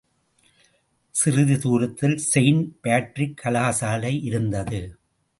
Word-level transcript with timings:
சிறிதுதுரத்தில் 1.11 2.15
saint 2.15 2.71
Patrick 2.83 3.37
கலாசாலை 3.43 4.13
யிருந்தது. 4.29 4.81